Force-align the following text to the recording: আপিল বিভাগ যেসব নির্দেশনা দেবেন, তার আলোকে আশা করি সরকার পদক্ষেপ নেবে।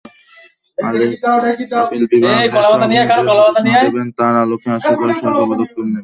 আপিল 0.77 2.03
বিভাগ 2.11 2.35
যেসব 2.45 2.79
নির্দেশনা 2.83 3.71
দেবেন, 3.85 4.07
তার 4.17 4.33
আলোকে 4.43 4.67
আশা 4.77 4.93
করি 4.99 5.11
সরকার 5.15 5.43
পদক্ষেপ 5.51 5.77
নেবে। 5.83 5.99